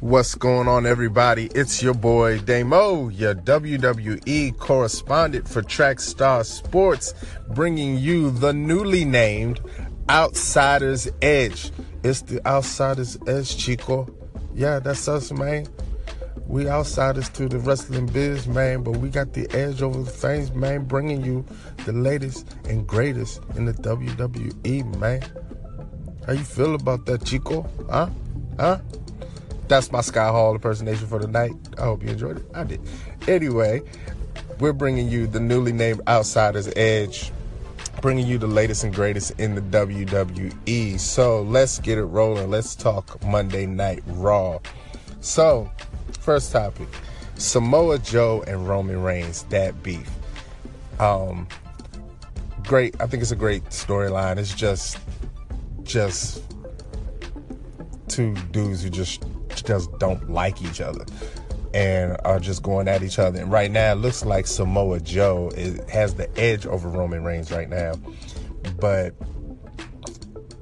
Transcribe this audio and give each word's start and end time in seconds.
What's 0.00 0.34
going 0.34 0.66
on, 0.66 0.86
everybody? 0.86 1.50
It's 1.54 1.82
your 1.82 1.92
boy 1.92 2.38
Damo, 2.38 3.08
your 3.10 3.34
WWE 3.34 4.56
correspondent 4.56 5.46
for 5.46 5.60
Trackstar 5.60 6.42
Sports, 6.46 7.12
bringing 7.50 7.98
you 7.98 8.30
the 8.30 8.54
newly 8.54 9.04
named 9.04 9.60
Outsiders 10.08 11.06
Edge. 11.20 11.70
It's 12.02 12.22
the 12.22 12.40
Outsiders 12.48 13.18
Edge, 13.26 13.54
Chico. 13.58 14.08
Yeah, 14.54 14.78
that's 14.78 15.06
us, 15.06 15.32
man. 15.32 15.66
We 16.46 16.66
outsiders 16.66 17.28
to 17.30 17.46
the 17.46 17.58
wrestling 17.58 18.06
biz, 18.06 18.48
man, 18.48 18.82
but 18.82 18.96
we 18.96 19.10
got 19.10 19.34
the 19.34 19.50
edge 19.54 19.82
over 19.82 20.02
the 20.02 20.10
things, 20.10 20.50
man, 20.52 20.86
bringing 20.86 21.22
you 21.22 21.44
the 21.84 21.92
latest 21.92 22.56
and 22.64 22.86
greatest 22.86 23.42
in 23.54 23.66
the 23.66 23.74
WWE, 23.74 24.96
man. 24.96 25.22
How 26.26 26.32
you 26.32 26.44
feel 26.44 26.74
about 26.74 27.04
that, 27.04 27.26
Chico? 27.26 27.68
Huh? 27.90 28.08
Huh? 28.58 28.78
That's 29.70 29.92
my 29.92 30.00
Scott 30.00 30.32
Hall 30.32 30.52
impersonation 30.52 31.06
for 31.06 31.20
the 31.20 31.28
night. 31.28 31.52
I 31.78 31.82
hope 31.82 32.02
you 32.02 32.08
enjoyed 32.08 32.38
it. 32.38 32.44
I 32.52 32.64
did. 32.64 32.80
Anyway, 33.28 33.82
we're 34.58 34.72
bringing 34.72 35.08
you 35.08 35.28
the 35.28 35.38
newly 35.38 35.72
named 35.72 36.00
Outsiders 36.08 36.68
Edge, 36.74 37.30
bringing 38.02 38.26
you 38.26 38.36
the 38.36 38.48
latest 38.48 38.82
and 38.82 38.92
greatest 38.92 39.38
in 39.38 39.54
the 39.54 39.60
WWE. 39.60 40.98
So 40.98 41.42
let's 41.42 41.78
get 41.78 41.98
it 41.98 42.04
rolling. 42.06 42.50
Let's 42.50 42.74
talk 42.74 43.24
Monday 43.24 43.64
Night 43.64 44.02
Raw. 44.08 44.58
So, 45.20 45.70
first 46.18 46.50
topic 46.50 46.88
Samoa 47.36 48.00
Joe 48.00 48.42
and 48.48 48.66
Roman 48.66 49.00
Reigns, 49.00 49.44
that 49.50 49.80
beef. 49.84 50.10
Um, 50.98 51.46
great. 52.66 53.00
I 53.00 53.06
think 53.06 53.22
it's 53.22 53.30
a 53.30 53.36
great 53.36 53.62
storyline. 53.66 54.36
It's 54.36 54.52
just, 54.52 54.98
just 55.84 56.42
two 58.08 58.34
dudes 58.50 58.82
who 58.82 58.90
just 58.90 59.22
just 59.62 59.96
don't 59.98 60.30
like 60.30 60.62
each 60.62 60.80
other 60.80 61.04
and 61.72 62.16
are 62.24 62.40
just 62.40 62.62
going 62.62 62.88
at 62.88 63.02
each 63.02 63.18
other. 63.18 63.40
And 63.40 63.50
right 63.50 63.70
now, 63.70 63.92
it 63.92 63.96
looks 63.96 64.24
like 64.24 64.46
Samoa 64.46 65.00
Joe 65.00 65.50
is, 65.54 65.80
has 65.90 66.14
the 66.14 66.28
edge 66.38 66.66
over 66.66 66.88
Roman 66.88 67.22
Reigns 67.24 67.52
right 67.52 67.68
now, 67.68 67.94
but 68.80 69.14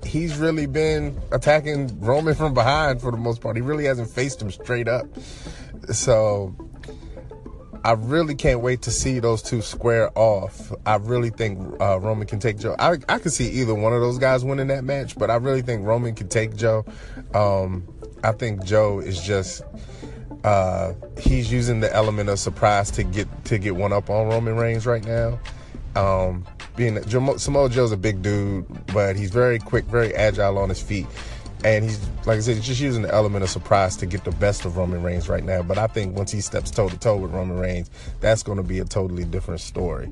he's 0.05 0.37
really 0.37 0.67
been 0.67 1.21
attacking 1.33 1.99
Roman 2.01 2.35
from 2.35 2.55
behind 2.55 3.01
for 3.01 3.11
the 3.11 3.17
most 3.17 3.41
part. 3.41 3.57
He 3.57 3.63
really 3.63 3.85
hasn't 3.85 4.11
faced 4.11 4.41
him 4.41 4.51
straight 4.51 4.89
up. 4.89 5.07
So 5.93 6.55
I 7.85 7.93
really 7.93 8.35
can't 8.35 8.61
wait 8.61 8.83
to 8.83 8.91
see 8.91 9.19
those 9.19 9.43
two 9.43 9.63
square 9.63 10.11
off. 10.19 10.73
I 10.85 10.97
really 10.97 11.31
think 11.31 11.81
uh, 11.81 12.01
Roman 12.01 12.27
can 12.27 12.39
take 12.39 12.59
Joe. 12.59 12.75
I, 12.79 12.99
I 13.09 13.19
can 13.19 13.31
see 13.31 13.49
either 13.49 13.75
one 13.75 13.93
of 13.93 14.01
those 14.01 14.19
guys 14.19 14.45
winning 14.45 14.67
that 14.69 14.85
match, 14.85 15.17
but 15.17 15.31
I 15.31 15.37
really 15.37 15.63
think 15.63 15.87
Roman 15.87 16.15
can 16.15 16.29
take 16.29 16.57
Joe. 16.57 16.85
Um, 17.35 17.87
I 18.25 18.33
think 18.33 18.65
Joe 18.65 19.01
is 19.01 19.21
just 19.21 19.63
uh, 20.45 20.95
he's 21.19 21.51
using 21.51 21.81
the 21.81 21.93
element 21.95 22.29
of 22.29 22.39
surprise 22.39 22.91
to 22.93 23.03
get 23.03 23.29
to 23.47 23.59
get 23.59 23.77
one 23.77 23.93
up 23.93 24.11
on 24.11 24.29
Roman 24.29 24.57
Reigns 24.57 24.87
right 24.87 25.05
now. 25.05 25.39
Um, 25.97 26.47
being 26.77 27.03
Samoa 27.39 27.69
Joe's 27.69 27.93
a 27.93 27.97
big 27.97 28.23
dude, 28.23 28.67
but 28.93 29.17
he's 29.17 29.31
very 29.31 29.59
quick, 29.59 29.85
very 29.87 30.15
agile 30.15 30.59
on 30.59 30.69
his 30.69 30.81
feet, 30.81 31.07
and 31.65 31.85
he's 31.85 32.01
like 32.25 32.39
I 32.39 32.41
said, 32.41 32.57
he's 32.57 32.67
just 32.67 32.81
using 32.81 33.03
the 33.03 33.13
element 33.13 33.43
of 33.43 33.51
surprise 33.51 33.97
to 33.97 34.07
get 34.07 34.25
the 34.25 34.31
best 34.33 34.65
of 34.65 34.77
Roman 34.77 35.03
Reigns 35.03 35.29
right 35.29 35.43
now. 35.45 35.63
But 35.63 35.79
I 35.79 35.87
think 35.87 36.17
once 36.17 36.31
he 36.31 36.41
steps 36.41 36.71
toe 36.71 36.89
to 36.89 36.99
toe 36.99 37.17
with 37.17 37.33
Roman 37.33 37.59
Reigns, 37.59 37.91
that's 38.21 38.43
going 38.43 38.59
to 38.59 38.65
be 38.65 38.79
a 38.79 38.85
totally 38.85 39.25
different 39.25 39.61
story. 39.61 40.11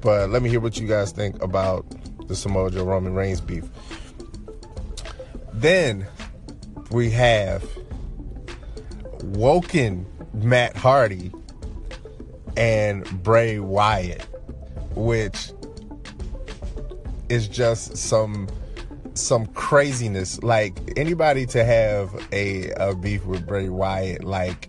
But 0.00 0.30
let 0.30 0.42
me 0.42 0.48
hear 0.48 0.60
what 0.60 0.78
you 0.78 0.86
guys 0.86 1.12
think 1.12 1.42
about 1.42 1.84
the 2.28 2.36
Samoa 2.36 2.70
Joe 2.70 2.84
Roman 2.84 3.14
Reigns 3.14 3.40
beef. 3.40 3.64
Then 5.52 6.06
we 6.90 7.10
have 7.10 7.64
woken 9.22 10.06
Matt 10.34 10.76
Hardy 10.76 11.32
and 12.56 13.04
Bray 13.22 13.58
Wyatt, 13.58 14.22
which 14.94 15.52
is 17.28 17.48
just 17.48 17.96
some 17.96 18.48
some 19.14 19.46
craziness. 19.46 20.42
Like 20.42 20.78
anybody 20.96 21.46
to 21.46 21.64
have 21.64 22.14
a, 22.32 22.70
a 22.72 22.94
beef 22.94 23.24
with 23.24 23.46
Bray 23.46 23.68
Wyatt, 23.68 24.24
like 24.24 24.68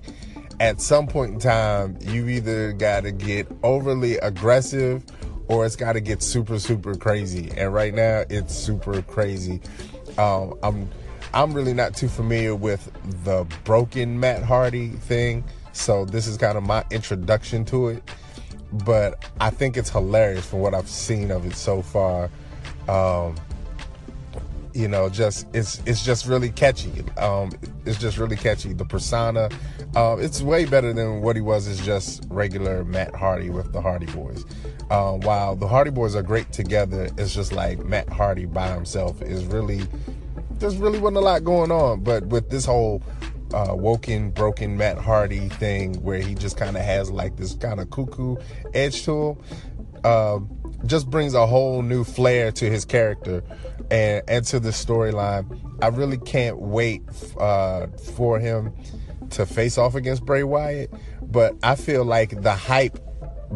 at 0.60 0.82
some 0.82 1.08
point 1.08 1.34
in 1.34 1.40
time, 1.40 1.98
you 2.02 2.28
either 2.28 2.74
got 2.74 3.02
to 3.04 3.12
get 3.12 3.48
overly 3.64 4.18
aggressive 4.18 5.04
or 5.50 5.66
it's 5.66 5.76
got 5.76 5.94
to 5.94 6.02
get 6.02 6.22
super 6.24 6.60
super 6.60 6.96
crazy. 6.96 7.52
And 7.58 7.74
right 7.74 7.94
now, 7.94 8.24
it's 8.30 8.56
super 8.56 9.02
crazy. 9.02 9.62
Um, 10.18 10.58
I'm 10.64 10.90
I'm 11.34 11.54
really 11.54 11.74
not 11.74 11.96
too 11.96 12.08
familiar 12.08 12.56
with 12.56 12.92
the 13.24 13.46
broken 13.64 14.20
Matt 14.20 14.44
Hardy 14.44 14.90
thing, 14.90 15.44
so 15.74 16.06
this 16.06 16.28
is 16.28 16.38
kind 16.38 16.58
of 16.58 16.64
my 16.64 16.84
introduction 16.92 17.66
to 17.66 17.90
it. 17.90 18.04
But 18.86 19.30
I 19.40 19.50
think 19.50 19.78
it's 19.78 19.90
hilarious 19.90 20.46
from 20.46 20.60
what 20.60 20.74
I've 20.74 20.90
seen 20.90 21.32
of 21.32 21.46
it 21.46 21.56
so 21.56 21.82
far. 21.82 22.30
Um, 22.88 23.36
you 24.78 24.88
know, 24.88 25.10
just 25.10 25.48
it's 25.54 25.82
it's 25.86 26.06
just 26.06 26.28
really 26.28 26.52
catchy. 26.52 27.04
Um, 27.18 27.52
it's 27.86 27.98
just 27.98 28.18
really 28.18 28.36
catchy. 28.36 28.74
The 28.74 28.86
persona, 28.86 29.50
uh, 29.96 30.18
it's 30.20 30.42
way 30.42 30.66
better 30.66 30.94
than 30.94 31.22
what 31.22 31.36
he 31.36 31.42
was 31.42 31.68
as 31.68 31.84
just 31.84 32.26
regular 32.30 32.84
Matt 32.84 33.16
Hardy 33.16 33.50
with 33.50 33.74
the 33.74 33.82
Hardy 33.82 34.06
Boys. 34.08 34.46
Um, 34.92 35.22
while 35.22 35.56
the 35.56 35.68
Hardy 35.68 35.90
Boys 35.90 36.16
are 36.16 36.22
great 36.22 36.52
together, 36.52 37.10
it's 37.18 37.34
just 37.34 37.52
like 37.52 37.84
Matt 37.86 38.08
Hardy 38.10 38.46
by 38.46 38.72
himself 38.72 39.22
is 39.22 39.46
really 39.46 39.82
there's 40.60 40.78
really 40.78 41.00
wasn't 41.00 41.18
a 41.18 41.22
lot 41.22 41.44
going 41.44 41.72
on. 41.72 42.02
But 42.04 42.28
with 42.28 42.50
this 42.50 42.66
whole 42.66 43.02
uh, 43.54 43.74
woken, 43.76 44.32
broken 44.32 44.78
Matt 44.78 44.98
Hardy 44.98 45.50
thing, 45.50 46.02
where 46.04 46.20
he 46.20 46.36
just 46.36 46.58
kind 46.58 46.76
of 46.76 46.84
has 46.84 47.10
like 47.10 47.38
this 47.38 47.54
kind 47.56 47.80
of 47.80 47.90
cuckoo 47.90 48.36
edge 48.74 49.04
to 49.06 49.32
him, 49.32 49.38
uh, 50.04 50.40
just 50.86 51.10
brings 51.10 51.34
a 51.34 51.46
whole 51.48 51.82
new 51.82 52.04
flair 52.04 52.52
to 52.52 52.70
his 52.70 52.86
character 52.86 53.44
and, 53.90 54.24
and 54.28 54.46
to 54.46 54.60
the 54.60 54.70
storyline. 54.70 55.60
I 55.82 55.88
really 55.88 56.18
can't 56.18 56.60
wait 56.60 57.04
uh, 57.40 57.88
for 58.16 58.40
him 58.40 58.74
to 59.32 59.46
face 59.46 59.78
off 59.78 59.96
against 59.96 60.26
Bray 60.26 60.44
Wyatt, 60.44 60.94
but 61.22 61.56
I 61.64 61.76
feel 61.76 62.06
like 62.06 62.42
the 62.42 62.54
hype 62.54 63.00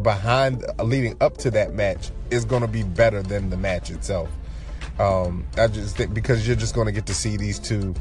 behind 0.02 0.64
leading 0.82 1.16
up 1.20 1.36
to 1.38 1.50
that 1.50 1.74
match 1.74 2.10
is 2.30 2.44
going 2.44 2.62
to 2.62 2.68
be 2.68 2.82
better 2.82 3.22
than 3.22 3.50
the 3.50 3.56
match 3.56 3.90
itself. 3.90 4.28
Um, 5.02 5.44
I 5.58 5.66
just 5.66 5.96
think 5.96 6.14
because 6.14 6.46
you're 6.46 6.54
just 6.54 6.76
going 6.76 6.86
to 6.86 6.92
get 6.92 7.06
to 7.06 7.14
see 7.14 7.36
these 7.36 7.58
two 7.58 7.92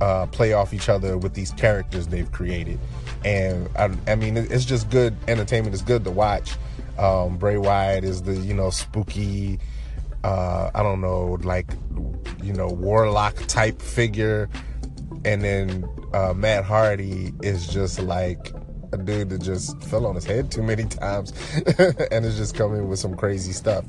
uh, 0.00 0.26
play 0.26 0.54
off 0.54 0.74
each 0.74 0.88
other 0.88 1.16
with 1.16 1.34
these 1.34 1.52
characters 1.52 2.08
they've 2.08 2.30
created, 2.32 2.80
and 3.24 3.68
I, 3.76 3.90
I 4.08 4.16
mean 4.16 4.36
it's 4.36 4.64
just 4.64 4.90
good 4.90 5.16
entertainment. 5.28 5.72
It's 5.72 5.84
good 5.84 6.02
to 6.02 6.10
watch. 6.10 6.56
Um, 6.98 7.38
Bray 7.38 7.58
Wyatt 7.58 8.02
is 8.02 8.22
the 8.22 8.34
you 8.34 8.54
know 8.54 8.70
spooky, 8.70 9.60
uh, 10.24 10.70
I 10.74 10.82
don't 10.82 11.00
know 11.00 11.38
like 11.42 11.70
you 12.42 12.52
know 12.52 12.66
warlock 12.66 13.36
type 13.46 13.80
figure, 13.80 14.50
and 15.24 15.44
then 15.44 15.88
uh, 16.12 16.34
Matt 16.34 16.64
Hardy 16.64 17.32
is 17.42 17.68
just 17.68 18.00
like 18.00 18.52
a 18.92 18.98
dude 18.98 19.30
that 19.30 19.40
just 19.40 19.80
fell 19.84 20.06
on 20.06 20.16
his 20.16 20.24
head 20.24 20.50
too 20.50 20.62
many 20.62 20.84
times 20.86 21.32
and 22.10 22.26
is 22.26 22.36
just 22.36 22.56
coming 22.56 22.88
with 22.88 22.98
some 22.98 23.16
crazy 23.16 23.52
stuff. 23.52 23.84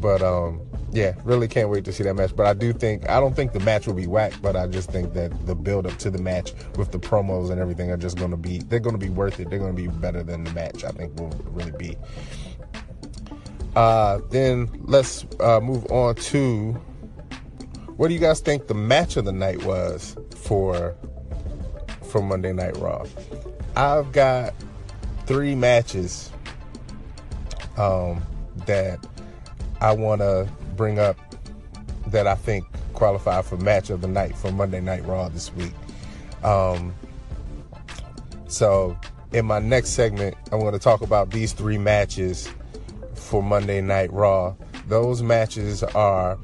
But 0.00 0.22
um, 0.22 0.65
yeah, 0.92 1.14
really 1.24 1.48
can't 1.48 1.68
wait 1.68 1.84
to 1.84 1.92
see 1.92 2.04
that 2.04 2.14
match. 2.14 2.34
But 2.34 2.46
I 2.46 2.54
do 2.54 2.72
think 2.72 3.08
I 3.08 3.20
don't 3.20 3.34
think 3.34 3.52
the 3.52 3.60
match 3.60 3.86
will 3.86 3.94
be 3.94 4.06
whack, 4.06 4.32
but 4.40 4.56
I 4.56 4.66
just 4.66 4.90
think 4.90 5.12
that 5.14 5.46
the 5.46 5.54
build 5.54 5.86
up 5.86 5.96
to 5.98 6.10
the 6.10 6.18
match 6.18 6.52
with 6.76 6.92
the 6.92 6.98
promos 6.98 7.50
and 7.50 7.60
everything 7.60 7.90
are 7.90 7.96
just 7.96 8.16
going 8.16 8.30
to 8.30 8.36
be 8.36 8.58
they're 8.58 8.80
going 8.80 8.98
to 8.98 9.04
be 9.04 9.10
worth 9.10 9.40
it. 9.40 9.50
They're 9.50 9.58
going 9.58 9.74
to 9.74 9.82
be 9.82 9.88
better 9.88 10.22
than 10.22 10.44
the 10.44 10.52
match. 10.52 10.84
I 10.84 10.90
think 10.90 11.18
will 11.18 11.30
really 11.50 11.72
be. 11.72 11.96
Uh, 13.74 14.20
then 14.30 14.70
let's 14.84 15.26
uh, 15.40 15.60
move 15.60 15.84
on 15.90 16.14
to 16.14 16.72
what 17.96 18.08
do 18.08 18.14
you 18.14 18.20
guys 18.20 18.40
think 18.40 18.66
the 18.66 18.74
match 18.74 19.16
of 19.16 19.24
the 19.24 19.32
night 19.32 19.64
was 19.64 20.16
for 20.34 20.94
for 22.02 22.22
Monday 22.22 22.52
Night 22.52 22.76
Raw? 22.78 23.04
I've 23.74 24.12
got 24.12 24.54
three 25.26 25.54
matches 25.54 26.30
um, 27.76 28.22
that 28.64 29.04
I 29.80 29.92
want 29.92 30.20
to 30.20 30.48
bring 30.76 30.98
up 30.98 31.16
that 32.08 32.26
I 32.26 32.34
think 32.34 32.64
qualify 32.92 33.42
for 33.42 33.56
match 33.56 33.90
of 33.90 34.00
the 34.00 34.08
night 34.08 34.36
for 34.36 34.50
Monday 34.52 34.80
Night 34.80 35.04
Raw 35.06 35.28
this 35.28 35.52
week. 35.54 35.72
Um, 36.42 36.94
so, 38.48 38.96
in 39.32 39.44
my 39.44 39.58
next 39.58 39.90
segment, 39.90 40.36
I'm 40.52 40.60
going 40.60 40.72
to 40.72 40.78
talk 40.78 41.02
about 41.02 41.30
these 41.30 41.52
three 41.52 41.78
matches 41.78 42.48
for 43.14 43.42
Monday 43.42 43.80
Night 43.80 44.12
Raw. 44.12 44.54
Those 44.86 45.22
matches 45.22 45.82
are 45.82 46.38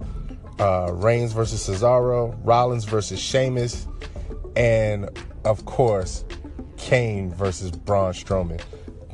uh, 0.59 0.91
Reigns 0.93 1.33
versus 1.33 1.67
Cesaro, 1.67 2.37
Rollins 2.43 2.85
versus 2.85 3.21
Sheamus, 3.21 3.87
and 4.57 5.09
of 5.45 5.65
course, 5.65 6.25
Kane 6.77 7.33
versus 7.33 7.71
Braun 7.71 8.13
Strowman. 8.13 8.61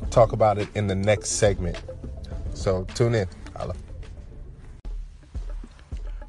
Talk 0.09 0.31
about 0.31 0.57
it 0.57 0.67
in 0.75 0.87
the 0.87 0.95
next 0.95 1.31
segment. 1.31 1.79
So 2.53 2.85
tune 2.95 3.15
in. 3.15 3.27
Holla. 3.55 3.75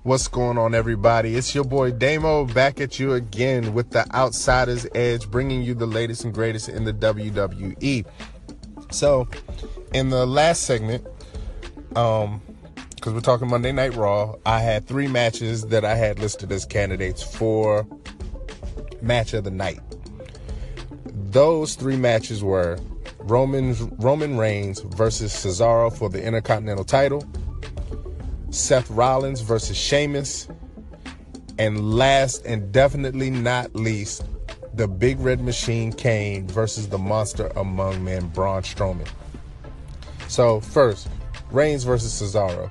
What's 0.02 0.28
going 0.28 0.56
on, 0.56 0.74
everybody? 0.74 1.36
It's 1.36 1.54
your 1.54 1.64
boy 1.64 1.90
Damo 1.90 2.46
back 2.46 2.80
at 2.80 2.98
you 2.98 3.12
again 3.12 3.74
with 3.74 3.90
the 3.90 4.10
Outsiders 4.14 4.86
Edge, 4.94 5.30
bringing 5.30 5.60
you 5.60 5.74
the 5.74 5.84
latest 5.84 6.24
and 6.24 6.32
greatest 6.32 6.70
in 6.70 6.84
the 6.84 6.94
WWE. 6.94 8.06
So, 8.90 9.28
in 9.92 10.08
the 10.08 10.24
last 10.24 10.62
segment, 10.62 11.06
um, 11.96 12.40
because 12.94 13.12
we're 13.12 13.20
talking 13.20 13.50
Monday 13.50 13.72
Night 13.72 13.94
Raw, 13.94 14.36
I 14.46 14.60
had 14.60 14.86
three 14.86 15.06
matches 15.06 15.66
that 15.66 15.84
I 15.84 15.96
had 15.96 16.18
listed 16.18 16.50
as 16.50 16.64
candidates 16.64 17.22
for 17.22 17.86
match 19.02 19.34
of 19.34 19.44
the 19.44 19.50
night. 19.50 19.80
Those 21.04 21.74
three 21.74 21.96
matches 21.96 22.42
were 22.42 22.78
Roman 23.18 23.76
Roman 23.98 24.38
Reigns 24.38 24.80
versus 24.80 25.30
Cesaro 25.34 25.94
for 25.94 26.08
the 26.08 26.24
Intercontinental 26.24 26.84
title 26.84 27.22
Seth 28.50 28.90
Rollins 28.90 29.40
versus 29.40 29.76
Sheamus, 29.76 30.48
and 31.58 31.94
last 31.94 32.44
and 32.44 32.72
definitely 32.72 33.30
not 33.30 33.74
least, 33.74 34.24
the 34.74 34.88
Big 34.88 35.20
Red 35.20 35.40
Machine 35.40 35.92
Kane 35.92 36.46
versus 36.48 36.88
the 36.88 36.98
Monster 36.98 37.48
Among 37.56 38.04
Men 38.04 38.28
Braun 38.28 38.62
Strowman. 38.62 39.08
So 40.28 40.60
first, 40.60 41.08
Reigns 41.50 41.84
versus 41.84 42.12
Cesaro. 42.12 42.70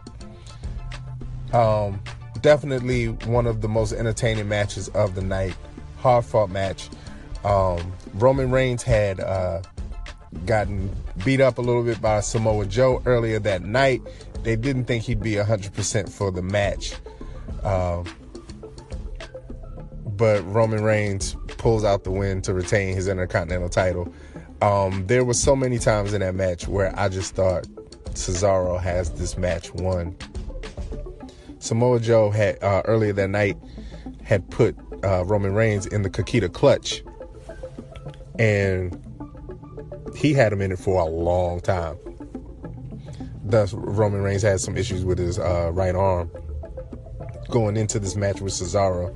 Um, 1.53 2.01
definitely 2.41 3.07
one 3.07 3.47
of 3.47 3.61
the 3.61 3.67
most 3.67 3.93
entertaining 3.93 4.47
matches 4.47 4.87
of 4.89 5.15
the 5.15 5.21
night. 5.21 5.55
Hard 5.97 6.25
fought 6.25 6.49
match. 6.49 6.89
Um, 7.43 7.93
Roman 8.13 8.51
Reigns 8.51 8.83
had 8.83 9.19
uh, 9.19 9.61
gotten 10.45 10.89
beat 11.25 11.41
up 11.41 11.57
a 11.57 11.61
little 11.61 11.83
bit 11.83 12.01
by 12.01 12.21
Samoa 12.21 12.65
Joe 12.65 13.01
earlier 13.05 13.39
that 13.39 13.63
night 13.63 14.01
they 14.43 14.55
didn't 14.55 14.85
think 14.85 15.03
he'd 15.03 15.21
be 15.21 15.33
100% 15.33 16.09
for 16.09 16.31
the 16.31 16.41
match. 16.41 16.93
Um, 17.63 18.05
but 20.05 20.41
Roman 20.45 20.83
Reigns 20.83 21.35
pulls 21.57 21.83
out 21.83 22.03
the 22.03 22.11
win 22.11 22.41
to 22.43 22.53
retain 22.53 22.95
his 22.95 23.07
Intercontinental 23.07 23.69
title. 23.69 24.13
Um, 24.61 25.07
there 25.07 25.23
were 25.23 25.33
so 25.33 25.55
many 25.55 25.79
times 25.79 26.13
in 26.13 26.21
that 26.21 26.35
match 26.35 26.67
where 26.67 26.97
I 26.97 27.09
just 27.09 27.35
thought 27.35 27.63
Cesaro 28.11 28.79
has 28.79 29.11
this 29.11 29.37
match 29.37 29.73
won. 29.73 30.15
Samoa 31.59 31.99
Joe 31.99 32.29
had 32.31 32.61
uh, 32.63 32.81
earlier 32.85 33.13
that 33.13 33.29
night 33.29 33.57
had 34.23 34.49
put 34.49 34.75
uh, 35.03 35.23
Roman 35.25 35.53
Reigns 35.53 35.85
in 35.85 36.01
the 36.01 36.09
Coquina 36.09 36.49
clutch, 36.49 37.03
and 38.37 38.97
he 40.15 40.33
had 40.33 40.51
him 40.51 40.61
in 40.61 40.71
it 40.71 40.79
for 40.79 41.01
a 41.01 41.05
long 41.05 41.61
time 41.61 41.97
thus 43.49 43.73
Roman 43.73 44.21
Reigns 44.21 44.41
had 44.41 44.59
some 44.59 44.77
issues 44.77 45.03
with 45.03 45.17
his 45.17 45.39
uh, 45.39 45.71
right 45.73 45.95
arm 45.95 46.31
going 47.49 47.77
into 47.77 47.99
this 47.99 48.15
match 48.15 48.41
with 48.41 48.53
Cesaro. 48.53 49.13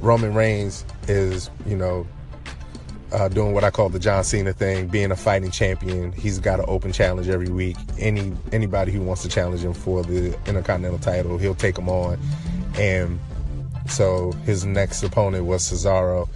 Roman 0.00 0.34
Reigns 0.34 0.84
is, 1.08 1.50
you 1.66 1.76
know, 1.76 2.06
uh, 3.12 3.28
doing 3.28 3.52
what 3.52 3.64
I 3.64 3.70
call 3.70 3.88
the 3.88 3.98
John 3.98 4.22
Cena 4.24 4.52
thing, 4.52 4.86
being 4.88 5.10
a 5.10 5.16
fighting 5.16 5.50
champion. 5.50 6.12
He's 6.12 6.38
got 6.38 6.60
an 6.60 6.66
open 6.68 6.92
challenge 6.92 7.28
every 7.28 7.48
week. 7.48 7.76
Any 7.98 8.32
anybody 8.52 8.92
who 8.92 9.02
wants 9.02 9.22
to 9.22 9.28
challenge 9.28 9.62
him 9.62 9.74
for 9.74 10.02
the 10.02 10.36
Intercontinental 10.46 10.98
title, 10.98 11.36
he'll 11.36 11.54
take 11.54 11.74
them 11.74 11.88
on. 11.88 12.18
And 12.76 13.18
so 13.88 14.32
his 14.44 14.64
next 14.64 15.02
opponent 15.02 15.44
was 15.44 15.62
Cesaro 15.62 16.28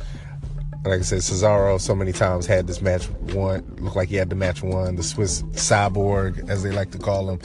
like 0.84 1.00
I 1.00 1.02
said, 1.02 1.20
Cesaro 1.20 1.81
so 1.81 1.94
many 1.94 2.12
times 2.12 2.46
had 2.46 2.66
this 2.66 2.82
match 2.82 3.08
won. 3.32 3.64
Looked 3.78 3.96
like 3.96 4.10
he 4.10 4.16
had 4.16 4.28
the 4.28 4.36
match 4.36 4.62
won. 4.62 4.96
The 4.96 5.02
Swiss 5.02 5.42
cyborg, 5.52 6.48
as 6.50 6.62
they 6.62 6.70
like 6.70 6.90
to 6.90 6.98
call 6.98 7.31
him, 7.31 7.40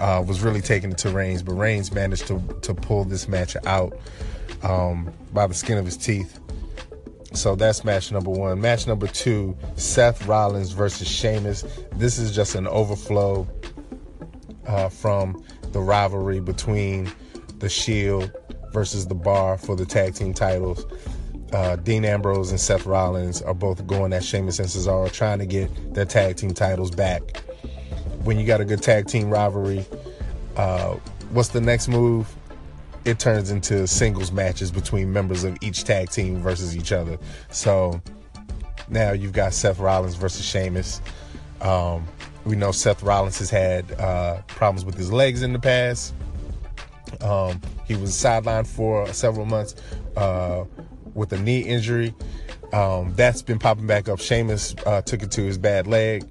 uh, 0.00 0.24
was 0.26 0.40
really 0.40 0.60
taking 0.60 0.90
it 0.90 0.98
to 0.98 1.10
Reigns, 1.10 1.42
but 1.42 1.54
Reigns 1.54 1.92
managed 1.92 2.26
to 2.26 2.40
to 2.62 2.74
pull 2.74 3.04
this 3.04 3.28
match 3.28 3.56
out 3.64 3.96
um, 4.62 5.12
by 5.32 5.46
the 5.46 5.54
skin 5.54 5.78
of 5.78 5.84
his 5.84 5.96
teeth. 5.96 6.40
So 7.32 7.54
that's 7.54 7.84
match 7.84 8.10
number 8.10 8.30
one. 8.30 8.60
Match 8.60 8.88
number 8.88 9.06
two: 9.06 9.56
Seth 9.76 10.26
Rollins 10.26 10.72
versus 10.72 11.06
Sheamus. 11.06 11.64
This 11.94 12.18
is 12.18 12.34
just 12.34 12.56
an 12.56 12.66
overflow 12.66 13.46
uh, 14.66 14.88
from 14.88 15.44
the 15.70 15.80
rivalry 15.80 16.40
between 16.40 17.10
the 17.58 17.68
Shield 17.68 18.32
versus 18.72 19.06
the 19.06 19.14
Bar 19.14 19.58
for 19.58 19.76
the 19.76 19.86
tag 19.86 20.14
team 20.14 20.34
titles 20.34 20.84
uh, 21.52 21.76
Dean 21.76 22.04
Ambrose 22.04 22.50
and 22.50 22.60
Seth 22.60 22.86
Rollins 22.86 23.42
are 23.42 23.54
both 23.54 23.86
going 23.86 24.12
at 24.12 24.22
Sheamus 24.22 24.58
and 24.58 24.68
Cesaro, 24.68 25.10
trying 25.10 25.38
to 25.40 25.46
get 25.46 25.94
their 25.94 26.04
tag 26.04 26.36
team 26.36 26.54
titles 26.54 26.90
back. 26.90 27.42
When 28.24 28.38
you 28.38 28.46
got 28.46 28.60
a 28.60 28.64
good 28.64 28.82
tag 28.82 29.06
team 29.06 29.30
rivalry, 29.30 29.84
uh, 30.56 30.94
what's 31.30 31.48
the 31.48 31.60
next 31.60 31.88
move? 31.88 32.32
It 33.04 33.18
turns 33.18 33.50
into 33.50 33.86
singles 33.86 34.30
matches 34.30 34.70
between 34.70 35.12
members 35.12 35.42
of 35.42 35.56
each 35.62 35.84
tag 35.84 36.10
team 36.10 36.42
versus 36.42 36.76
each 36.76 36.92
other. 36.92 37.18
So 37.50 38.00
now 38.88 39.12
you've 39.12 39.32
got 39.32 39.54
Seth 39.54 39.78
Rollins 39.78 40.16
versus 40.16 40.44
Sheamus. 40.44 41.00
Um, 41.62 42.06
we 42.44 42.56
know 42.56 42.72
Seth 42.72 43.02
Rollins 43.02 43.38
has 43.38 43.50
had 43.50 43.90
uh, 43.98 44.42
problems 44.46 44.84
with 44.84 44.96
his 44.96 45.12
legs 45.12 45.42
in 45.42 45.52
the 45.52 45.58
past. 45.58 46.14
Um, 47.20 47.60
he 47.90 47.96
was 47.96 48.12
sidelined 48.12 48.68
for 48.68 49.12
several 49.12 49.44
months 49.44 49.74
uh, 50.16 50.64
with 51.12 51.32
a 51.32 51.38
knee 51.40 51.58
injury. 51.58 52.14
Um, 52.72 53.12
that's 53.16 53.42
been 53.42 53.58
popping 53.58 53.88
back 53.88 54.08
up. 54.08 54.20
Sheamus 54.20 54.76
uh, 54.86 55.02
took 55.02 55.24
it 55.24 55.32
to 55.32 55.42
his 55.42 55.58
bad 55.58 55.88
leg 55.88 56.24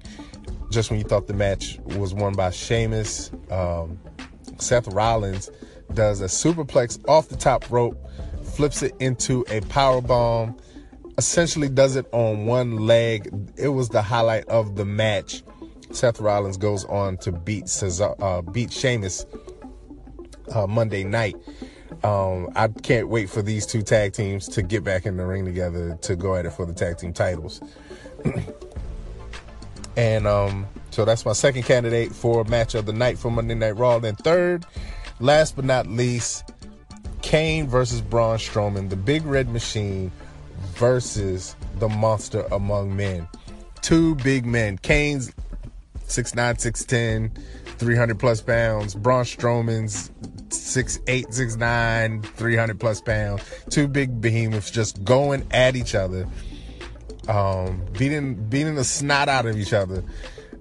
just 0.70 0.88
when 0.88 0.98
you 0.98 1.04
thought 1.04 1.26
the 1.26 1.34
match 1.34 1.78
was 1.84 2.14
won 2.14 2.32
by 2.32 2.48
Sheamus. 2.48 3.30
Um, 3.50 3.98
Seth 4.56 4.88
Rollins 4.88 5.50
does 5.92 6.22
a 6.22 6.26
superplex 6.26 7.06
off 7.06 7.28
the 7.28 7.36
top 7.36 7.70
rope, 7.70 7.98
flips 8.42 8.82
it 8.82 8.94
into 8.98 9.44
a 9.50 9.60
power 9.60 10.00
bomb, 10.00 10.56
essentially 11.18 11.68
does 11.68 11.94
it 11.94 12.06
on 12.12 12.46
one 12.46 12.78
leg. 12.78 13.30
It 13.58 13.68
was 13.68 13.90
the 13.90 14.00
highlight 14.00 14.46
of 14.46 14.76
the 14.76 14.86
match. 14.86 15.42
Seth 15.90 16.20
Rollins 16.20 16.56
goes 16.56 16.86
on 16.86 17.18
to 17.18 17.32
beat 17.32 17.68
Cesar, 17.68 18.14
uh, 18.22 18.40
beat 18.40 18.72
Sheamus 18.72 19.26
uh, 20.54 20.66
Monday 20.66 21.04
night. 21.04 21.36
Um, 22.04 22.48
I 22.54 22.68
can't 22.68 23.08
wait 23.08 23.28
for 23.28 23.42
these 23.42 23.66
two 23.66 23.82
tag 23.82 24.12
teams 24.12 24.48
to 24.48 24.62
get 24.62 24.84
back 24.84 25.06
in 25.06 25.16
the 25.16 25.26
ring 25.26 25.44
together 25.44 25.98
to 26.02 26.16
go 26.16 26.34
at 26.34 26.46
it 26.46 26.50
for 26.50 26.64
the 26.64 26.72
tag 26.72 26.98
team 26.98 27.12
titles. 27.12 27.60
and 29.96 30.26
um, 30.26 30.66
so 30.90 31.04
that's 31.04 31.26
my 31.26 31.32
second 31.32 31.64
candidate 31.64 32.12
for 32.12 32.44
match 32.44 32.74
of 32.74 32.86
the 32.86 32.92
night 32.92 33.18
for 33.18 33.30
Monday 33.30 33.54
Night 33.54 33.76
Raw. 33.76 33.98
Then 33.98 34.16
third, 34.16 34.64
last 35.18 35.56
but 35.56 35.64
not 35.64 35.86
least, 35.88 36.50
Kane 37.22 37.68
versus 37.68 38.00
Braun 38.00 38.38
Strowman, 38.38 38.88
the 38.88 38.96
Big 38.96 39.24
Red 39.26 39.48
Machine 39.48 40.10
versus 40.74 41.54
the 41.78 41.88
Monster 41.88 42.46
Among 42.50 42.96
Men. 42.96 43.28
Two 43.82 44.14
big 44.16 44.46
men. 44.46 44.78
Kane's 44.78 45.32
6'9", 46.06 46.34
6'10", 46.34 47.30
300 47.78 48.18
plus 48.18 48.40
pounds. 48.40 48.94
Braun 48.94 49.24
Strowman's 49.24 50.10
six 50.52 51.00
eight, 51.06 51.32
six 51.32 51.56
nine, 51.56 52.22
300 52.22 52.78
plus 52.78 53.00
pounds. 53.00 53.42
Two 53.70 53.88
big 53.88 54.20
behemoths 54.20 54.70
just 54.70 55.02
going 55.04 55.46
at 55.50 55.76
each 55.76 55.94
other, 55.94 56.26
um, 57.28 57.84
beating 57.92 58.34
beating 58.48 58.74
the 58.74 58.84
snot 58.84 59.28
out 59.28 59.46
of 59.46 59.58
each 59.58 59.72
other. 59.72 60.04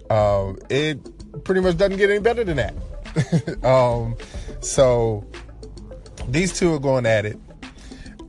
Uh, 0.10 0.54
it 0.70 1.00
pretty 1.44 1.62
much 1.62 1.78
doesn't 1.78 1.98
get 1.98 2.10
any 2.10 2.20
better 2.20 2.44
than 2.44 2.58
that. 2.58 3.64
um, 3.66 4.16
so 4.62 5.26
these 6.28 6.58
two 6.58 6.74
are 6.74 6.80
going 6.80 7.06
at 7.06 7.26
it. 7.26 7.40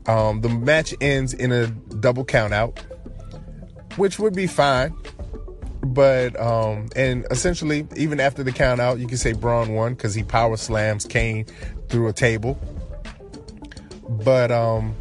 Um, 0.07 0.41
the 0.41 0.49
match 0.49 0.95
ends 1.01 1.35
in 1.35 1.53
a 1.53 1.67
double 1.67 2.25
countout, 2.25 2.79
which 3.97 4.19
would 4.19 4.35
be 4.35 4.47
fine. 4.47 4.95
But 5.83 6.39
um, 6.39 6.89
and 6.95 7.27
essentially, 7.31 7.87
even 7.97 8.21
after 8.21 8.43
the 8.43 8.53
count 8.53 8.81
out, 8.81 8.99
you 8.99 9.07
can 9.07 9.17
say 9.17 9.33
Braun 9.33 9.75
won 9.75 9.95
because 9.95 10.15
he 10.15 10.23
power 10.23 10.57
slams 10.57 11.07
Kane 11.07 11.47
through 11.89 12.09
a 12.09 12.13
table. 12.13 12.59
But 14.09 14.51
um, 14.51 14.95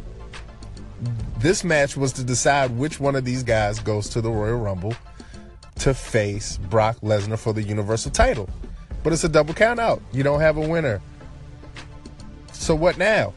this 1.38 1.64
match 1.64 1.96
was 1.96 2.12
to 2.14 2.24
decide 2.24 2.70
which 2.76 2.98
one 3.00 3.16
of 3.16 3.24
these 3.24 3.42
guys 3.42 3.78
goes 3.78 4.08
to 4.10 4.20
the 4.20 4.30
Royal 4.30 4.58
Rumble 4.58 4.94
to 5.80 5.94
face 5.94 6.58
Brock 6.58 6.98
Lesnar 7.00 7.38
for 7.38 7.52
the 7.52 7.62
Universal 7.62 8.12
title. 8.12 8.48
But 9.02 9.12
it's 9.12 9.24
a 9.24 9.28
double 9.28 9.54
count 9.54 9.80
out. 9.80 10.02
You 10.12 10.22
don't 10.22 10.40
have 10.40 10.56
a 10.56 10.66
winner. 10.66 11.00
So 12.52 12.74
what 12.74 12.98
now? 12.98 13.32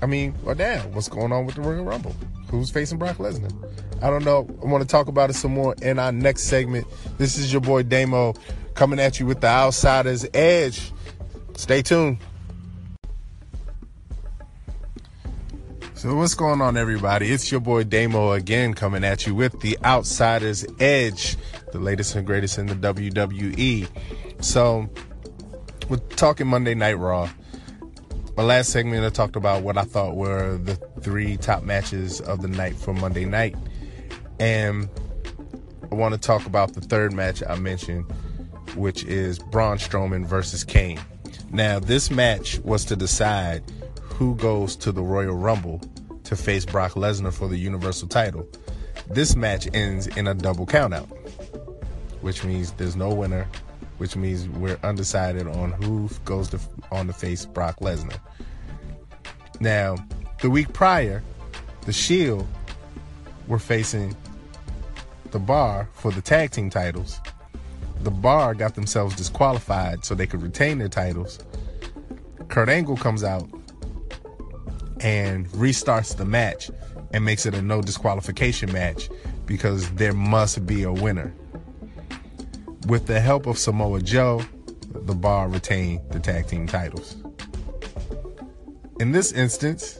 I 0.00 0.06
mean, 0.06 0.32
what 0.42 0.58
now? 0.58 0.80
What's 0.88 1.08
going 1.08 1.32
on 1.32 1.46
with 1.46 1.54
the 1.54 1.60
Royal 1.60 1.84
Rumble? 1.84 2.14
Who's 2.54 2.70
facing 2.70 2.98
Brock 2.98 3.16
Lesnar? 3.16 3.52
I 4.00 4.10
don't 4.10 4.24
know. 4.24 4.46
I 4.62 4.66
want 4.66 4.82
to 4.82 4.88
talk 4.88 5.08
about 5.08 5.28
it 5.28 5.32
some 5.32 5.52
more 5.52 5.74
in 5.82 5.98
our 5.98 6.12
next 6.12 6.44
segment. 6.44 6.86
This 7.18 7.36
is 7.36 7.52
your 7.52 7.60
boy 7.60 7.82
Damo 7.82 8.34
coming 8.74 9.00
at 9.00 9.18
you 9.18 9.26
with 9.26 9.40
the 9.40 9.48
Outsiders 9.48 10.24
Edge. 10.32 10.92
Stay 11.56 11.82
tuned. 11.82 12.18
So 15.94 16.14
what's 16.14 16.34
going 16.34 16.60
on, 16.60 16.76
everybody? 16.76 17.32
It's 17.32 17.50
your 17.50 17.60
boy 17.60 17.82
Damo 17.82 18.30
again, 18.32 18.74
coming 18.74 19.02
at 19.02 19.26
you 19.26 19.34
with 19.34 19.60
the 19.60 19.76
Outsiders 19.84 20.64
Edge, 20.78 21.36
the 21.72 21.80
latest 21.80 22.14
and 22.14 22.24
greatest 22.24 22.58
in 22.58 22.66
the 22.66 22.76
WWE. 22.76 23.88
So 24.44 24.88
we're 25.88 25.96
talking 25.96 26.46
Monday 26.46 26.74
Night 26.74 26.98
Raw. 26.98 27.30
My 28.36 28.42
last 28.42 28.70
segment, 28.70 29.04
I 29.04 29.10
talked 29.10 29.36
about 29.36 29.62
what 29.62 29.78
I 29.78 29.84
thought 29.84 30.16
were 30.16 30.58
the 30.58 30.74
three 31.00 31.36
top 31.36 31.62
matches 31.62 32.20
of 32.20 32.42
the 32.42 32.48
night 32.48 32.74
for 32.74 32.92
Monday 32.92 33.24
night. 33.24 33.54
And 34.40 34.88
I 35.92 35.94
want 35.94 36.14
to 36.14 36.20
talk 36.20 36.44
about 36.44 36.74
the 36.74 36.80
third 36.80 37.12
match 37.12 37.44
I 37.48 37.54
mentioned, 37.54 38.06
which 38.74 39.04
is 39.04 39.38
Braun 39.38 39.78
Strowman 39.78 40.26
versus 40.26 40.64
Kane. 40.64 40.98
Now, 41.52 41.78
this 41.78 42.10
match 42.10 42.58
was 42.64 42.84
to 42.86 42.96
decide 42.96 43.62
who 44.02 44.34
goes 44.34 44.74
to 44.76 44.90
the 44.90 45.02
Royal 45.02 45.36
Rumble 45.36 45.80
to 46.24 46.34
face 46.34 46.64
Brock 46.64 46.94
Lesnar 46.94 47.32
for 47.32 47.46
the 47.46 47.56
Universal 47.56 48.08
title. 48.08 48.48
This 49.08 49.36
match 49.36 49.68
ends 49.74 50.08
in 50.08 50.26
a 50.26 50.34
double 50.34 50.66
countout, 50.66 51.06
which 52.20 52.42
means 52.42 52.72
there's 52.72 52.96
no 52.96 53.14
winner, 53.14 53.46
which 53.98 54.16
means 54.16 54.48
we're 54.48 54.78
undecided 54.82 55.46
on 55.46 55.72
who 55.72 56.08
goes 56.24 56.48
to, 56.50 56.60
on 56.90 57.06
to 57.06 57.12
face 57.12 57.46
Brock 57.46 57.80
Lesnar. 57.80 58.18
Now, 59.60 59.96
the 60.40 60.50
week 60.50 60.72
prior, 60.72 61.22
the 61.82 61.92
Shield 61.92 62.46
were 63.46 63.58
facing 63.58 64.16
the 65.30 65.38
Bar 65.38 65.88
for 65.92 66.10
the 66.10 66.22
tag 66.22 66.50
team 66.50 66.70
titles. 66.70 67.20
The 68.02 68.10
Bar 68.10 68.54
got 68.54 68.74
themselves 68.74 69.16
disqualified 69.16 70.04
so 70.04 70.14
they 70.14 70.26
could 70.26 70.42
retain 70.42 70.78
their 70.78 70.88
titles. 70.88 71.38
Kurt 72.48 72.68
Angle 72.68 72.96
comes 72.96 73.24
out 73.24 73.48
and 75.00 75.48
restarts 75.50 76.16
the 76.16 76.24
match 76.24 76.70
and 77.12 77.24
makes 77.24 77.46
it 77.46 77.54
a 77.54 77.62
no 77.62 77.80
disqualification 77.80 78.72
match 78.72 79.08
because 79.46 79.90
there 79.92 80.12
must 80.12 80.66
be 80.66 80.82
a 80.82 80.92
winner. 80.92 81.34
With 82.86 83.06
the 83.06 83.18
help 83.18 83.46
of 83.46 83.58
Samoa 83.58 84.02
Joe, 84.02 84.42
the 84.92 85.14
bar 85.14 85.48
retained 85.48 86.00
the 86.10 86.20
tag 86.20 86.48
team 86.48 86.66
titles. 86.66 87.16
In 89.00 89.12
this 89.12 89.32
instance, 89.32 89.98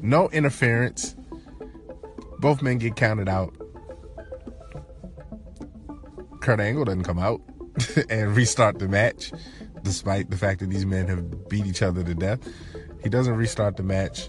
no 0.00 0.28
interference. 0.30 1.14
Both 2.40 2.60
men 2.60 2.78
get 2.78 2.96
counted 2.96 3.28
out. 3.28 3.54
Kurt 6.40 6.60
Angle 6.60 6.84
doesn't 6.84 7.04
come 7.04 7.18
out 7.18 7.40
and 8.10 8.36
restart 8.36 8.78
the 8.78 8.88
match, 8.88 9.32
despite 9.82 10.28
the 10.28 10.36
fact 10.36 10.60
that 10.60 10.70
these 10.70 10.84
men 10.84 11.06
have 11.06 11.48
beat 11.48 11.66
each 11.66 11.82
other 11.82 12.02
to 12.02 12.14
death. 12.14 12.40
He 13.02 13.08
doesn't 13.08 13.34
restart 13.34 13.76
the 13.76 13.82
match. 13.82 14.28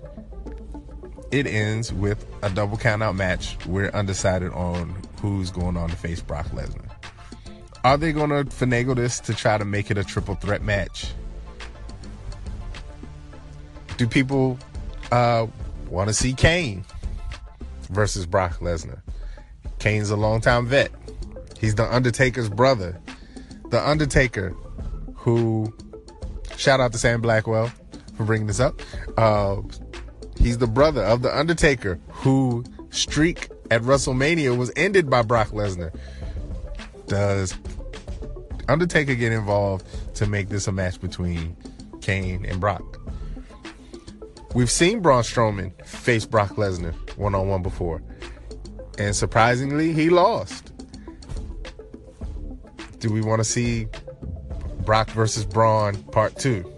It 1.31 1.47
ends 1.47 1.91
with 1.91 2.25
a 2.43 2.49
double 2.49 2.77
countout 2.77 3.15
match. 3.15 3.57
We're 3.65 3.89
undecided 3.89 4.53
on 4.53 4.95
who's 5.21 5.49
going 5.49 5.75
on 5.75 5.89
to 5.89 5.95
face 5.95 6.21
Brock 6.21 6.45
Lesnar. 6.47 6.84
Are 7.85 7.97
they 7.97 8.13
going 8.13 8.31
to 8.31 8.45
finagle 8.45 8.95
this 8.95 9.19
to 9.19 9.35
try 9.35 9.59
to 9.59 9.63
make 9.63 9.91
it 9.91 9.97
a 9.99 10.03
triple 10.03 10.33
threat 10.33 10.63
match? 10.63 11.13
Do 13.97 14.07
people 14.07 14.57
uh, 15.11 15.45
want 15.87 16.07
to 16.07 16.15
see 16.15 16.33
Kane 16.33 16.83
versus 17.91 18.25
Brock 18.25 18.57
Lesnar? 18.57 19.03
Kane's 19.77 20.09
a 20.09 20.15
longtime 20.15 20.65
vet. 20.65 20.91
He's 21.59 21.75
the 21.75 21.83
Undertaker's 21.83 22.49
brother. 22.49 22.99
The 23.69 23.87
Undertaker, 23.87 24.55
who, 25.13 25.71
shout 26.57 26.79
out 26.79 26.91
to 26.93 26.97
Sam 26.97 27.21
Blackwell 27.21 27.71
for 28.17 28.23
bringing 28.23 28.47
this 28.47 28.59
up. 28.59 28.81
Uh, 29.15 29.57
he's 30.39 30.57
the 30.57 30.65
brother 30.65 31.03
of 31.03 31.21
the 31.21 31.37
Undertaker, 31.37 31.99
who 32.07 32.63
streak 32.89 33.49
at 33.69 33.83
WrestleMania 33.83 34.57
was 34.57 34.71
ended 34.75 35.07
by 35.07 35.21
Brock 35.21 35.49
Lesnar. 35.49 35.95
Does 37.05 37.53
Undertaker 38.67 39.15
get 39.15 39.31
involved 39.31 39.85
to 40.15 40.27
make 40.27 40.49
this 40.49 40.67
a 40.67 40.71
match 40.71 40.99
between 40.99 41.55
Kane 42.01 42.45
and 42.45 42.59
Brock? 42.59 42.83
We've 44.53 44.71
seen 44.71 45.01
Braun 45.01 45.23
Strowman 45.23 45.73
face 45.85 46.25
Brock 46.25 46.51
Lesnar 46.51 46.93
one 47.17 47.35
on 47.35 47.47
one 47.47 47.61
before, 47.61 48.01
and 48.97 49.15
surprisingly, 49.15 49.93
he 49.93 50.09
lost. 50.09 50.71
Do 52.99 53.11
we 53.11 53.21
want 53.21 53.39
to 53.39 53.43
see 53.43 53.87
Brock 54.85 55.09
versus 55.09 55.45
Braun 55.45 56.01
part 56.03 56.37
two? 56.37 56.71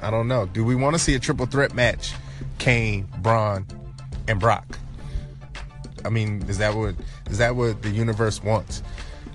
I 0.00 0.10
don't 0.10 0.28
know. 0.28 0.46
Do 0.46 0.64
we 0.64 0.74
want 0.74 0.94
to 0.94 0.98
see 0.98 1.14
a 1.14 1.18
triple 1.18 1.46
threat 1.46 1.74
match? 1.74 2.12
Kane, 2.58 3.08
Braun, 3.18 3.66
and 4.28 4.38
Brock. 4.38 4.78
I 6.04 6.10
mean, 6.10 6.42
is 6.48 6.58
that 6.58 6.74
what 6.74 6.94
is 7.30 7.38
that 7.38 7.56
what 7.56 7.82
the 7.82 7.90
universe 7.90 8.42
wants? 8.42 8.82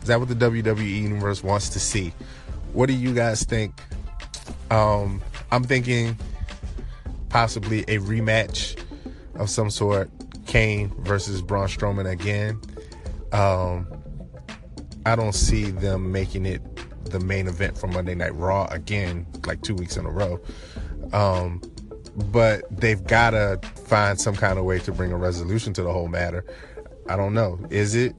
Is 0.01 0.07
that 0.07 0.19
what 0.19 0.29
the 0.29 0.35
WWE 0.35 1.01
universe 1.01 1.43
wants 1.43 1.69
to 1.69 1.79
see? 1.79 2.13
What 2.73 2.87
do 2.87 2.93
you 2.93 3.13
guys 3.13 3.43
think? 3.43 3.73
Um, 4.69 5.21
I'm 5.51 5.63
thinking 5.63 6.17
possibly 7.29 7.81
a 7.81 7.99
rematch 7.99 8.77
of 9.35 9.49
some 9.49 9.69
sort, 9.69 10.09
Kane 10.45 10.93
versus 10.99 11.41
Braun 11.41 11.67
Strowman 11.67 12.09
again. 12.09 12.59
Um, 13.31 13.87
I 15.05 15.15
don't 15.15 15.33
see 15.33 15.65
them 15.65 16.11
making 16.11 16.45
it 16.45 16.61
the 17.05 17.19
main 17.19 17.47
event 17.47 17.77
for 17.77 17.87
Monday 17.87 18.15
Night 18.15 18.35
Raw 18.35 18.65
again, 18.71 19.25
like 19.45 19.61
two 19.61 19.75
weeks 19.75 19.97
in 19.97 20.05
a 20.05 20.09
row. 20.09 20.39
Um, 21.11 21.61
but 22.15 22.63
they've 22.69 23.03
got 23.05 23.31
to 23.31 23.59
find 23.85 24.19
some 24.19 24.35
kind 24.35 24.59
of 24.59 24.65
way 24.65 24.79
to 24.79 24.91
bring 24.91 25.11
a 25.11 25.17
resolution 25.17 25.73
to 25.73 25.83
the 25.83 25.91
whole 25.91 26.07
matter. 26.07 26.45
I 27.09 27.15
don't 27.15 27.33
know. 27.33 27.59
Is 27.69 27.95
it 27.95 28.15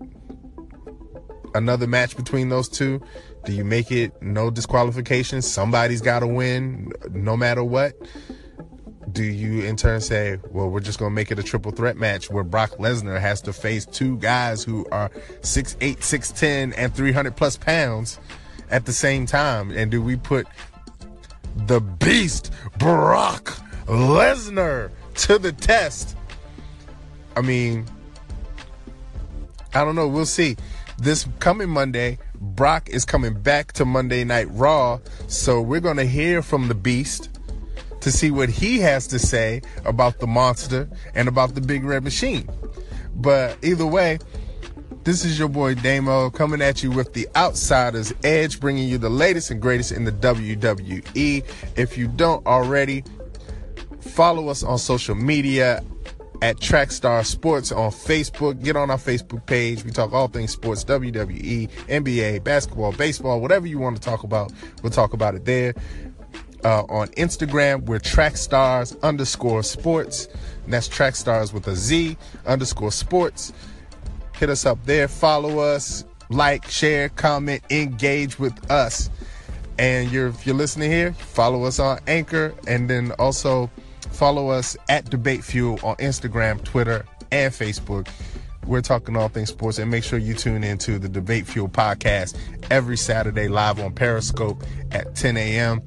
another 1.54 1.86
match 1.86 2.16
between 2.16 2.48
those 2.48 2.68
two? 2.68 3.00
Do 3.44 3.52
you 3.52 3.64
make 3.64 3.92
it 3.92 4.20
no 4.22 4.50
disqualification? 4.50 5.42
Somebody's 5.42 6.00
got 6.00 6.20
to 6.20 6.26
win 6.26 6.92
no 7.10 7.36
matter 7.36 7.62
what 7.62 7.94
do 9.14 9.22
you 9.22 9.62
in 9.62 9.76
turn 9.76 10.00
say, 10.00 10.38
well, 10.50 10.68
we're 10.68 10.80
just 10.80 10.98
going 10.98 11.10
to 11.10 11.14
make 11.14 11.30
it 11.30 11.38
a 11.38 11.42
triple 11.42 11.70
threat 11.70 11.96
match 11.96 12.30
where 12.30 12.44
Brock 12.44 12.72
Lesnar 12.72 13.20
has 13.20 13.40
to 13.42 13.52
face 13.52 13.86
two 13.86 14.18
guys 14.18 14.64
who 14.64 14.86
are 14.90 15.08
6'8, 15.40 15.98
6'10, 15.98 16.74
and 16.76 16.94
300 16.94 17.36
plus 17.36 17.56
pounds 17.56 18.18
at 18.70 18.86
the 18.86 18.92
same 18.92 19.24
time? 19.24 19.70
And 19.70 19.90
do 19.90 20.02
we 20.02 20.16
put 20.16 20.46
the 21.54 21.80
beast, 21.80 22.50
Brock 22.78 23.56
Lesnar, 23.86 24.90
to 25.14 25.38
the 25.38 25.52
test? 25.52 26.16
I 27.36 27.40
mean, 27.40 27.86
I 29.74 29.84
don't 29.84 29.94
know. 29.94 30.08
We'll 30.08 30.26
see. 30.26 30.56
This 30.98 31.26
coming 31.40 31.68
Monday, 31.68 32.18
Brock 32.40 32.88
is 32.88 33.04
coming 33.04 33.34
back 33.34 33.72
to 33.72 33.84
Monday 33.84 34.24
Night 34.24 34.48
Raw. 34.50 35.00
So 35.26 35.60
we're 35.60 35.80
going 35.80 35.96
to 35.96 36.06
hear 36.06 36.42
from 36.42 36.68
the 36.68 36.74
beast 36.74 37.30
to 38.00 38.12
see 38.12 38.30
what 38.30 38.48
he 38.48 38.78
has 38.80 39.06
to 39.08 39.18
say 39.18 39.62
about 39.84 40.18
the 40.20 40.26
monster 40.26 40.88
and 41.14 41.26
about 41.26 41.54
the 41.54 41.60
big 41.60 41.84
red 41.84 42.04
machine. 42.04 42.48
But 43.16 43.58
either 43.62 43.86
way, 43.86 44.18
this 45.04 45.24
is 45.24 45.38
your 45.38 45.48
boy 45.48 45.74
Damo 45.74 46.30
coming 46.30 46.62
at 46.62 46.82
you 46.82 46.90
with 46.90 47.12
the 47.12 47.28
Outsiders 47.34 48.14
Edge, 48.22 48.60
bringing 48.60 48.88
you 48.88 48.98
the 48.98 49.10
latest 49.10 49.50
and 49.50 49.60
greatest 49.60 49.92
in 49.92 50.04
the 50.04 50.12
WWE. 50.12 51.44
If 51.76 51.98
you 51.98 52.08
don't 52.08 52.46
already, 52.46 53.04
follow 54.04 54.48
us 54.48 54.62
on 54.62 54.78
social 54.78 55.14
media 55.14 55.82
at 56.42 56.58
Trackstar 56.58 57.24
Sports 57.24 57.72
on 57.72 57.90
Facebook. 57.90 58.62
Get 58.62 58.76
on 58.76 58.90
our 58.90 58.98
Facebook 58.98 59.46
page. 59.46 59.84
We 59.84 59.90
talk 59.90 60.12
all 60.12 60.28
things 60.28 60.52
sports, 60.52 60.84
WWE, 60.84 61.70
NBA, 61.88 62.44
basketball, 62.44 62.92
baseball, 62.92 63.40
whatever 63.40 63.66
you 63.66 63.78
want 63.78 63.96
to 63.96 64.02
talk 64.02 64.24
about. 64.24 64.52
We'll 64.82 64.92
talk 64.92 65.14
about 65.14 65.34
it 65.34 65.44
there. 65.44 65.74
Uh, 66.64 66.82
on 66.84 67.08
Instagram, 67.08 67.84
we're 67.84 67.98
Trackstars 67.98 69.00
underscore 69.02 69.62
sports. 69.62 70.28
And 70.64 70.72
that's 70.72 70.88
Trackstars 70.88 71.52
with 71.52 71.66
a 71.66 71.76
Z 71.76 72.16
underscore 72.46 72.92
sports. 72.92 73.52
Hit 74.36 74.50
us 74.50 74.66
up 74.66 74.78
there. 74.84 75.08
Follow 75.08 75.58
us. 75.60 76.04
Like, 76.30 76.66
share, 76.66 77.10
comment, 77.10 77.62
engage 77.70 78.38
with 78.38 78.70
us. 78.70 79.10
And 79.78 80.10
you're, 80.10 80.28
if 80.28 80.46
you're 80.46 80.56
listening 80.56 80.90
here, 80.90 81.12
follow 81.12 81.64
us 81.64 81.78
on 81.78 82.00
Anchor. 82.06 82.54
And 82.66 82.88
then 82.88 83.12
also 83.18 83.70
follow 84.14 84.48
us 84.48 84.76
at 84.88 85.10
Debate 85.10 85.44
Fuel 85.44 85.78
on 85.82 85.96
Instagram, 85.96 86.62
Twitter, 86.64 87.04
and 87.30 87.52
Facebook. 87.52 88.08
We're 88.66 88.80
talking 88.80 89.16
all 89.16 89.28
things 89.28 89.50
sports. 89.50 89.78
And 89.78 89.90
make 89.90 90.04
sure 90.04 90.18
you 90.18 90.34
tune 90.34 90.64
into 90.64 90.98
the 90.98 91.08
Debate 91.08 91.46
Fuel 91.46 91.68
podcast 91.68 92.36
every 92.70 92.96
Saturday 92.96 93.48
live 93.48 93.78
on 93.78 93.92
Periscope 93.92 94.62
at 94.92 95.14
10 95.14 95.36
a.m 95.36 95.82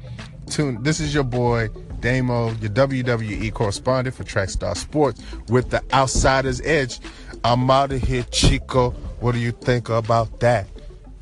tune. 0.48 0.82
This 0.82 1.00
is 1.00 1.14
your 1.14 1.24
boy 1.24 1.70
Damo, 2.00 2.48
your 2.56 2.72
WWE 2.72 3.54
correspondent 3.54 4.16
for 4.16 4.24
Trackstar 4.24 4.76
Sports 4.76 5.22
with 5.50 5.70
the 5.70 5.84
Outsiders 5.94 6.62
Edge. 6.62 7.00
I'm 7.44 7.70
out 7.70 7.92
of 7.92 8.02
here, 8.02 8.24
Chico. 8.32 8.92
What 9.20 9.34
do 9.34 9.40
you 9.40 9.52
think 9.52 9.90
about 9.90 10.40
that? 10.40 10.68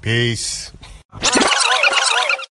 Peace. 0.02 0.72